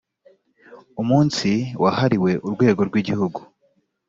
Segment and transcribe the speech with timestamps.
[1.01, 1.49] umunsi
[1.83, 3.39] wahariwe urwego rw’igihugu